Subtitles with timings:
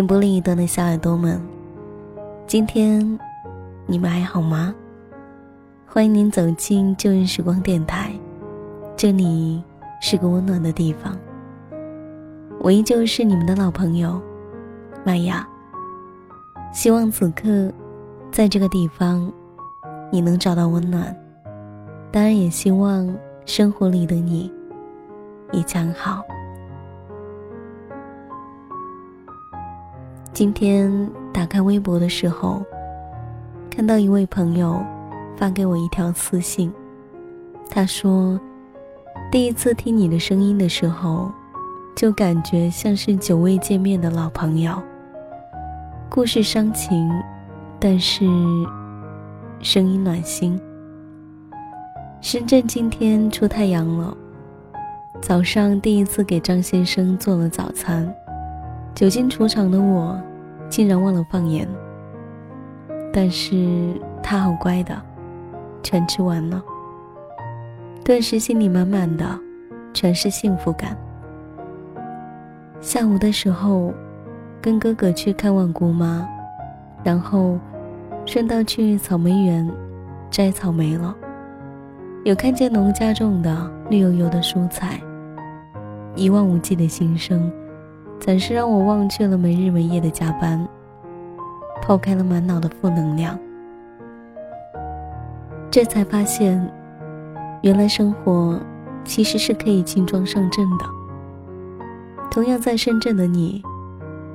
[0.00, 1.38] 电波另一端的小耳朵们，
[2.46, 3.20] 今天
[3.84, 4.74] 你们还好吗？
[5.86, 8.10] 欢迎您走进旧日时光电台，
[8.96, 9.62] 这里
[10.00, 11.14] 是个温暖的地方。
[12.60, 14.18] 我依旧是你们的老朋友
[15.04, 15.46] 麦雅。
[16.72, 17.70] 希望此刻，
[18.32, 19.30] 在这个地方，
[20.10, 21.14] 你能找到温暖。
[22.10, 23.14] 当然，也希望
[23.44, 24.50] 生活里的你
[25.52, 26.22] 也将好。
[30.32, 32.62] 今天打开微博的时候，
[33.68, 34.80] 看到一位朋友
[35.36, 36.72] 发给我一条私信。
[37.68, 38.40] 他说
[39.30, 41.30] ：“第一次听你的声音的时候，
[41.96, 44.80] 就感觉像是久未见面的老朋友。
[46.08, 47.10] 故事伤情，
[47.78, 48.24] 但是
[49.60, 50.58] 声音暖心。”
[52.22, 54.16] 深圳今天出太阳了。
[55.20, 58.12] 早上第一次给张先生做了早餐。
[59.00, 60.20] 久经厨场的我，
[60.68, 61.66] 竟然忘了放盐。
[63.10, 64.94] 但是他好乖的，
[65.82, 66.62] 全吃完了。
[68.04, 69.24] 顿时心里满满的，
[69.94, 70.94] 全是幸福感。
[72.82, 73.90] 下午的时候，
[74.60, 76.28] 跟哥哥去看望姑妈，
[77.02, 77.58] 然后
[78.26, 79.66] 顺道去草莓园
[80.30, 81.16] 摘草莓了。
[82.24, 85.00] 有看见农家种的绿油油的蔬菜，
[86.14, 87.50] 一望无际的新生。
[88.20, 90.68] 暂时让我忘却了没日没夜的加班，
[91.80, 93.36] 抛开了满脑的负能量，
[95.70, 96.70] 这才发现，
[97.62, 98.60] 原来生活
[99.04, 100.84] 其实是可以轻装上阵的。
[102.30, 103.62] 同样在深圳的你，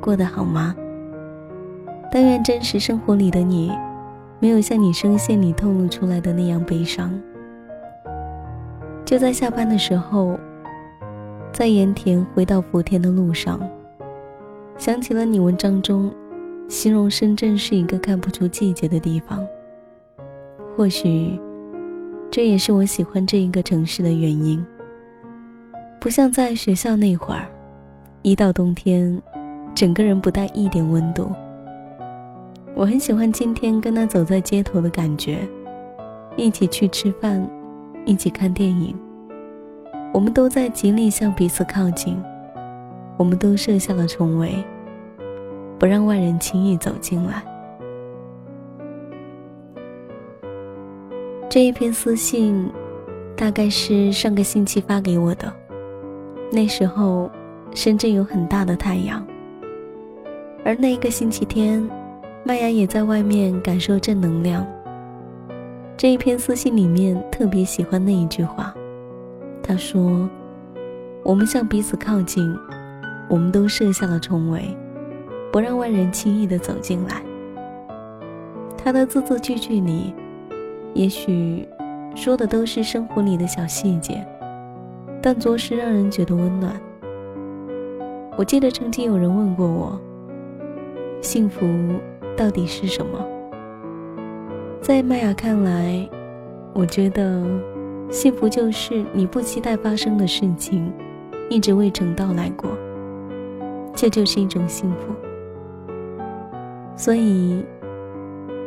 [0.00, 0.74] 过得好吗？
[2.10, 3.70] 但愿真实生活里的你，
[4.40, 7.12] 没有像你声线里透露出来的那样悲伤。
[9.04, 10.38] 就在下班的时候。
[11.52, 13.60] 在盐田回到福田的路上，
[14.76, 16.12] 想起了你文章中
[16.68, 19.46] 形容深圳是一个看不出季节的地方。
[20.76, 21.38] 或许，
[22.30, 24.64] 这也是我喜欢这一个城市的原因。
[26.00, 27.46] 不像在学校那会儿，
[28.22, 29.22] 一到冬天，
[29.74, 31.30] 整个人不带一点温度。
[32.74, 35.38] 我很喜欢今天跟他走在街头的感觉，
[36.36, 37.48] 一起去吃饭，
[38.04, 38.94] 一起看电影。
[40.12, 42.20] 我们都在极力向彼此靠近，
[43.16, 44.52] 我们都设下了重围，
[45.78, 47.42] 不让外人轻易走进来。
[51.48, 52.68] 这一篇私信，
[53.36, 55.52] 大概是上个星期发给我的。
[56.50, 57.30] 那时候，
[57.72, 59.24] 深圳有很大的太阳，
[60.64, 61.88] 而那一个星期天，
[62.42, 64.66] 麦芽也在外面感受正能量。
[65.96, 68.74] 这一篇私信里面，特别喜欢那一句话。
[69.62, 70.28] 他说
[71.22, 72.52] ：“我们向彼此靠近，
[73.28, 74.76] 我们都设下了重围，
[75.52, 77.22] 不让外人轻易的走进来。”
[78.76, 80.14] 他的字字句句里，
[80.92, 81.68] 也许
[82.14, 84.26] 说的都是生活里的小细节，
[85.22, 86.74] 但着实让人觉得温暖。
[88.36, 90.00] 我记得曾经有人问过我
[91.22, 91.66] ：“幸福
[92.36, 93.24] 到底是什么？”
[94.82, 96.08] 在麦雅看来，
[96.72, 97.44] 我觉得。
[98.10, 100.92] 幸福就是你不期待发生的事情，
[101.48, 102.70] 一直未曾到来过，
[103.94, 105.14] 这就是一种幸福。
[106.96, 107.64] 所以，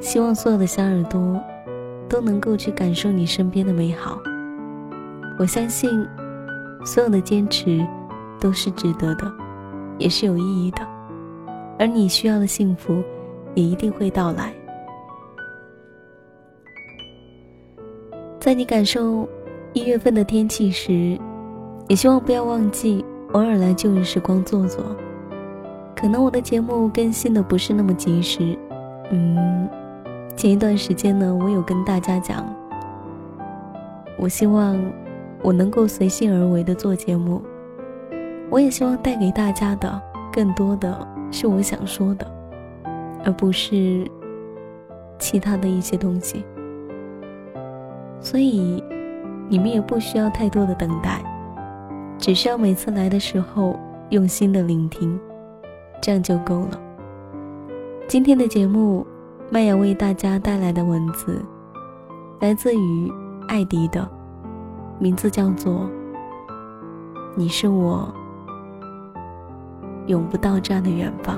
[0.00, 1.40] 希望所有的小耳朵
[2.08, 4.18] 都能够去感受你身边的美好。
[5.38, 6.06] 我相信，
[6.84, 7.86] 所有的坚持
[8.38, 9.32] 都是值得的，
[9.98, 10.86] 也是有意义的，
[11.78, 13.02] 而你需要的幸福
[13.54, 14.52] 也一定会到来。
[18.38, 19.28] 在你感受
[19.72, 21.18] 一月份的天气时，
[21.88, 24.84] 也希望不要忘记偶尔来旧日时光坐坐。
[26.00, 28.58] 可能我的节目更新的不是那么及时，
[29.10, 29.68] 嗯，
[30.34, 32.42] 前一段时间呢，我有跟大家讲，
[34.16, 34.80] 我希望
[35.42, 37.42] 我能够随性而为的做节目，
[38.48, 40.00] 我也希望带给大家的
[40.32, 42.26] 更多的是我想说的，
[43.22, 44.10] 而不是
[45.18, 46.42] 其他的一些东西。
[48.22, 48.82] 所以，
[49.50, 51.20] 你们也不需要太多的等待，
[52.16, 55.20] 只需要每次来的时候用心的聆听，
[56.00, 56.80] 这样就够了。
[58.08, 59.06] 今天的节目，
[59.50, 61.44] 麦雅为大家带来的文字，
[62.40, 63.12] 来自于
[63.48, 64.08] 艾迪的，
[64.98, 65.74] 名字叫做
[67.36, 68.12] 《你是我
[70.06, 71.36] 永不到站的远方》。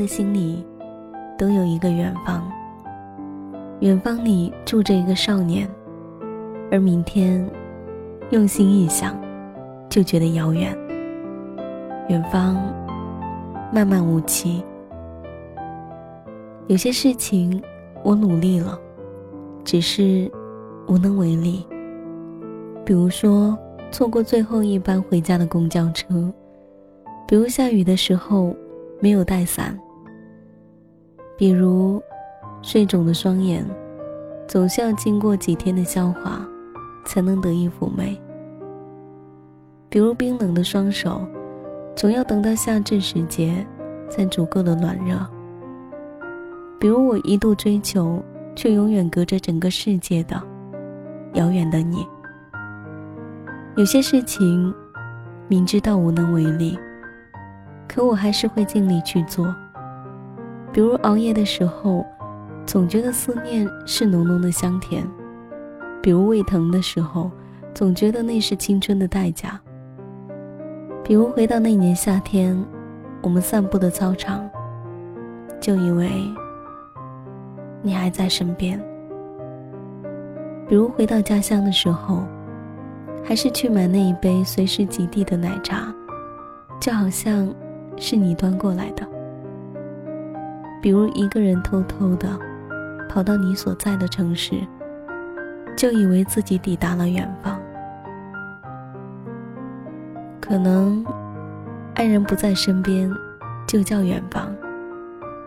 [0.00, 0.64] 的心里
[1.36, 2.50] 都有一个远方，
[3.80, 5.68] 远方里住着一个少年，
[6.72, 7.46] 而明天
[8.30, 9.14] 用心一想，
[9.90, 10.74] 就觉得遥远。
[12.08, 12.56] 远方
[13.70, 14.64] 漫漫无期，
[16.66, 17.62] 有些事情
[18.02, 18.80] 我努力了，
[19.64, 20.32] 只是
[20.88, 21.62] 无能为力。
[22.86, 23.56] 比如说，
[23.90, 26.32] 错过最后一班回家的公交车。
[27.28, 28.56] 比如下雨的时候
[28.98, 29.78] 没有带伞，
[31.40, 32.02] 比如
[32.60, 33.64] 睡肿的双眼，
[34.46, 36.46] 总是要经过几天的消化，
[37.06, 38.20] 才能得以妩媚。
[39.88, 41.26] 比如冰冷的双手，
[41.96, 43.66] 总要等到夏至时节，
[44.10, 45.16] 才足够的暖热。
[46.78, 48.22] 比如我一度追求，
[48.54, 50.38] 却永远隔着整个世界的
[51.32, 52.06] 遥远的你。
[53.78, 54.74] 有些事情，
[55.48, 56.78] 明知道无能为力。
[57.88, 59.46] 可我还是会尽力去做，
[60.72, 62.04] 比如熬夜的时候，
[62.64, 65.02] 总觉得思念是浓浓的香甜；
[66.00, 67.30] 比如胃疼的时候，
[67.74, 69.48] 总觉得那是青春的代价；
[71.02, 72.56] 比如回到那年夏天，
[73.22, 74.48] 我们散步的操场，
[75.60, 76.10] 就以为
[77.82, 78.78] 你还在身边；
[80.68, 82.22] 比如回到家乡的时候，
[83.24, 85.92] 还是去买那一杯随时极地的奶茶，
[86.80, 87.52] 就好像。
[88.02, 89.06] 是你端过来的，
[90.80, 92.28] 比如一个人偷偷的
[93.08, 94.54] 跑到你所在的城市，
[95.76, 97.60] 就以为自己抵达了远方。
[100.40, 101.04] 可能
[101.94, 103.12] 爱人不在身边，
[103.66, 104.46] 就叫远方；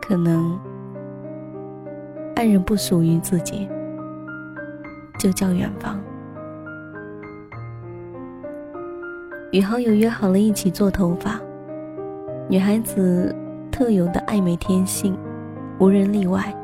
[0.01, 0.59] 可能
[2.35, 3.67] 爱人不属于自己，
[5.17, 5.99] 就叫远方。
[9.51, 11.39] 与好友约好了一起做头发。
[12.49, 13.35] 女孩子
[13.73, 15.17] 特有的爱美天性，
[15.79, 16.55] 无人例外。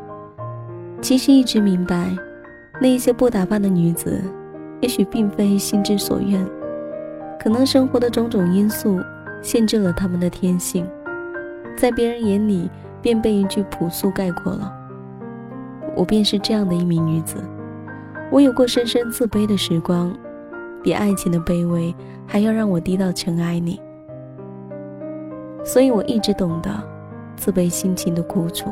[1.01, 2.15] 其实一直明白，
[2.79, 4.21] 那一些不打扮的女子，
[4.79, 6.45] 也许并非心之所愿，
[7.39, 8.99] 可能生活的种种因素
[9.41, 10.87] 限制了她们的天性，
[11.75, 12.69] 在别人眼里
[13.01, 14.71] 便被一句朴素概括了。
[15.95, 17.37] 我便是这样的一名女子，
[18.31, 20.15] 我有过深深自卑的时光，
[20.83, 21.93] 比爱情的卑微
[22.27, 23.81] 还要让我低到尘埃里。
[25.65, 26.69] 所以我一直懂得
[27.39, 28.69] 自卑心情的苦楚。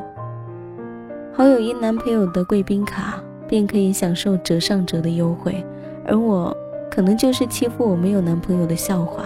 [1.34, 5.66] 好友因男朋友的贵宾卡，便可以享受折上折的优惠，
[6.06, 6.56] 而我
[6.92, 9.26] 可能就是欺负我没有男朋友的笑话。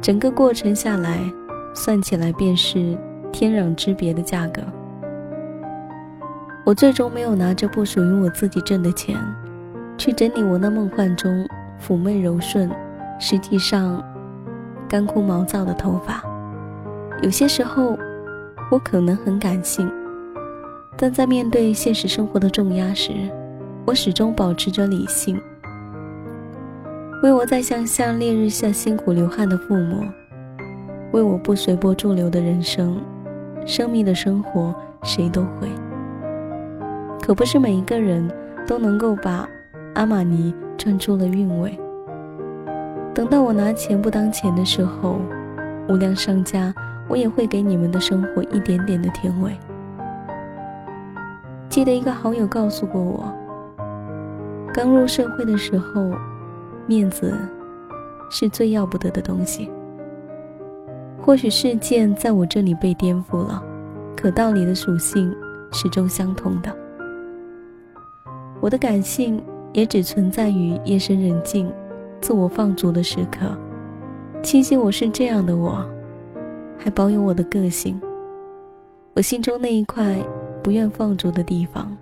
[0.00, 1.18] 整个过程下来，
[1.74, 2.96] 算起来便是
[3.32, 4.60] 天壤之别的价格。
[6.64, 9.16] 我最终没有拿着不属于我自己挣的钱，
[9.96, 11.48] 去整理我那梦幻中
[11.80, 12.70] 妩媚柔顺，
[13.18, 14.04] 实际上
[14.88, 16.22] 干枯毛躁的头发。
[17.22, 17.98] 有些时候，
[18.70, 19.90] 我可能很感性，
[20.96, 23.12] 但在面对现实生活的重压时，
[23.86, 25.40] 我始终保持着理性。
[27.22, 30.04] 为我在向下烈日下辛苦流汗的父母，
[31.12, 33.00] 为我不随波逐流的人生，
[33.64, 35.66] 生命的生活谁都会。
[37.22, 38.30] 可不是每一个人
[38.66, 39.48] 都能够把
[39.94, 41.78] 阿玛尼穿出了韵味。
[43.14, 45.18] 等到我拿钱不当钱的时候，
[45.88, 46.74] 无良商家。
[47.08, 49.56] 我也会给你们的生活一点点的甜味。
[51.68, 53.32] 记得一个好友告诉过我，
[54.72, 56.12] 刚入社会的时候，
[56.86, 57.32] 面子
[58.30, 59.70] 是最要不得的东西。
[61.20, 63.62] 或许事件在我这里被颠覆了，
[64.16, 65.34] 可道理的属性
[65.70, 66.74] 始终相同的。
[68.60, 71.70] 我的感性也只存在于夜深人静、
[72.20, 73.56] 自我放逐的时刻，
[74.42, 75.86] 庆幸我是这样的我。
[76.78, 78.00] 还保有我的个性，
[79.14, 80.16] 我心中那一块
[80.62, 81.94] 不愿放逐的地方。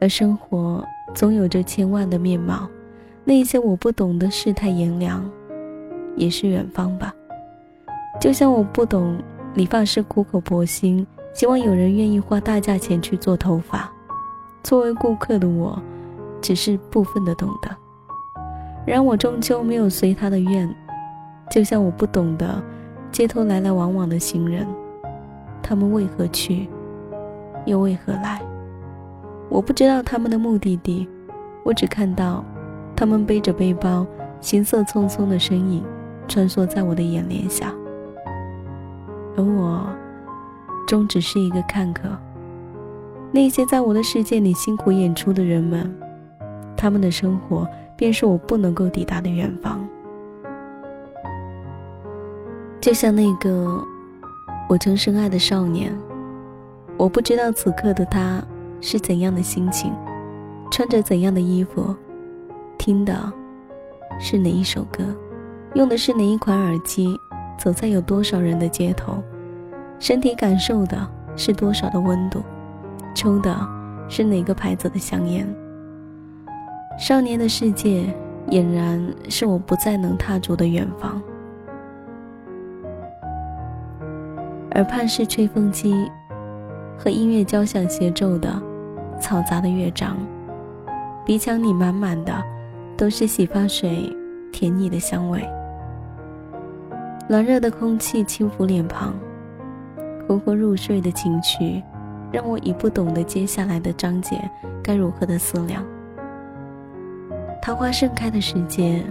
[0.00, 2.68] 而生活总有着千万的面貌，
[3.24, 5.28] 那一些我不懂的世态炎凉，
[6.16, 7.14] 也是远方吧。
[8.20, 9.18] 就像我不懂
[9.54, 13.90] 理发师苦口婆心，希望有人愿意花大价钱去做头发。
[14.62, 15.80] 作为顾客的我，
[16.40, 17.70] 只是部分的懂得，
[18.86, 20.85] 然而我终究没有随他的愿。
[21.48, 22.62] 就像我不懂得
[23.12, 24.66] 街头来来往往的行人，
[25.62, 26.68] 他们为何去，
[27.64, 28.42] 又为何来？
[29.48, 31.08] 我不知道他们的目的地，
[31.64, 32.44] 我只看到
[32.96, 34.04] 他们背着背包、
[34.40, 35.84] 行色匆匆的身影
[36.26, 37.72] 穿梭在我的眼帘下，
[39.36, 39.86] 而我
[40.86, 42.08] 终只是一个看客。
[43.30, 45.94] 那些在我的世界里辛苦演出的人们，
[46.76, 49.85] 他们的生活便是我不能够抵达的远方。
[52.86, 53.84] 就像那个
[54.68, 55.92] 我曾深爱的少年，
[56.96, 58.40] 我不知道此刻的他
[58.80, 59.92] 是怎样的心情，
[60.70, 61.92] 穿着怎样的衣服，
[62.78, 63.32] 听的
[64.20, 65.02] 是哪一首歌，
[65.74, 67.18] 用的是哪一款耳机，
[67.58, 69.20] 走在有多少人的街头，
[69.98, 70.96] 身体感受的
[71.34, 72.40] 是多少的温度，
[73.16, 73.52] 抽的
[74.08, 75.44] 是哪个牌子的香烟。
[76.96, 78.14] 少年的世界
[78.50, 81.20] 俨然是我不再能踏足的远方。
[84.76, 86.10] 耳畔是吹风机
[86.98, 88.62] 和音乐交响协奏的
[89.18, 90.18] 嘈杂的乐章，
[91.24, 92.44] 鼻腔里满满的
[92.94, 94.14] 都是洗发水
[94.52, 95.42] 甜腻的香味。
[97.26, 99.14] 暖热的空气轻抚脸庞，
[100.28, 101.82] 昏昏入睡的情绪
[102.30, 104.38] 让我已不懂得接下来的章节
[104.84, 105.82] 该如何的思量。
[107.62, 109.02] 桃花盛开的时节，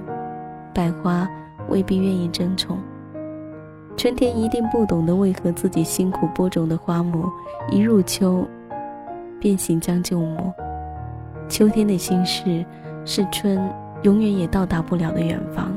[0.75, 1.27] 百花
[1.69, 2.77] 未必愿意争宠。
[3.97, 7.29] 春天一定不懂得为何自己辛苦播种的花木，
[7.71, 8.45] 一入秋
[9.39, 10.51] 便行将就木。
[11.47, 12.65] 秋天的心事，
[13.05, 13.57] 是春
[14.03, 15.71] 永远也到达不了的远方。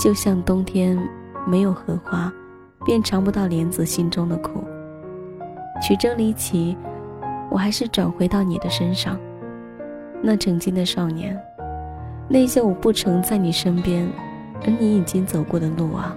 [0.00, 0.98] 就像冬天
[1.46, 2.32] 没有荷花，
[2.86, 4.64] 便尝不到莲子心中的苦。
[5.82, 6.76] 曲折离奇，
[7.50, 9.18] 我还是转回到你的身上。
[10.22, 11.38] 那曾经的少年，
[12.26, 14.08] 那些我不曾在你身边，
[14.64, 16.16] 而你已经走过的路啊。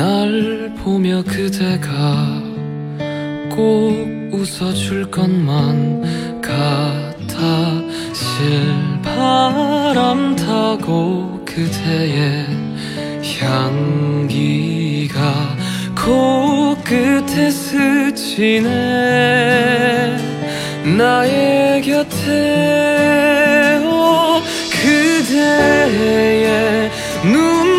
[0.00, 2.42] 날 보며 그대가
[3.50, 7.82] 꼭 웃어줄 것만 같아
[8.14, 12.46] 실바람 타고 그대의
[13.40, 15.20] 향기가
[15.94, 18.68] 코끝에 스치네.
[20.96, 24.40] 나의 곁에 오
[24.80, 26.90] 그대의
[27.22, 27.69] 눈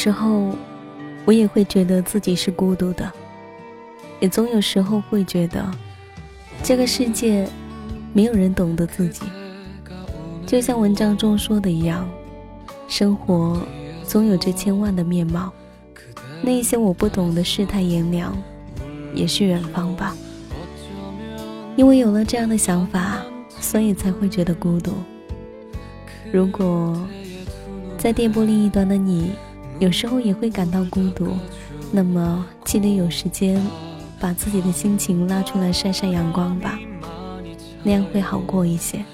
[0.00, 0.54] 时候，
[1.24, 3.12] 我也会觉得自己是孤独的，
[4.20, 5.68] 也总有时候会觉得，
[6.62, 7.48] 这个世界
[8.12, 9.22] 没有人懂得自己。
[10.46, 12.08] 就像文章中说的一样，
[12.86, 13.60] 生活
[14.04, 15.52] 总有着千万的面貌，
[16.42, 18.40] 那些我不懂的世态炎凉，
[19.12, 20.16] 也是远方吧。
[21.74, 23.20] 因为有了这样的想法，
[23.58, 24.92] 所以才会觉得孤独。
[26.30, 26.96] 如果
[27.98, 29.32] 在电波另一端的你，
[29.78, 31.36] 有时候也会感到孤独，
[31.92, 33.64] 那么记得有时间
[34.18, 36.76] 把自己的心情拉出来晒晒阳光吧，
[37.84, 39.04] 那样会好过一些。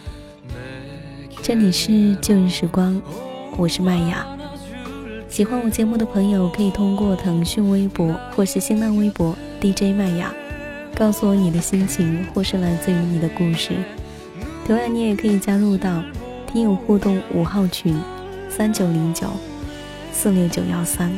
[1.42, 3.00] 这里是旧日时光，
[3.58, 4.26] 我是麦雅。
[5.28, 10.32] 喜欢我节目的朋友可以通过腾讯微博或是新浪微博 DJ 麦雅，
[10.94, 13.72] 告诉我你的心情或是来自于你的故事。
[14.66, 16.02] 同样，你也可以加入到
[16.50, 17.94] 听友互动五号群
[18.48, 19.26] 三九零九。
[20.14, 21.12] 四六九幺三，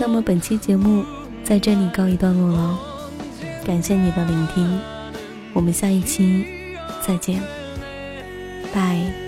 [0.00, 1.04] 那么本期节目
[1.44, 2.78] 在这里告一段落了，
[3.64, 4.80] 感谢你的聆听，
[5.52, 6.44] 我们下一期
[7.06, 7.40] 再见，
[8.72, 9.23] 拜。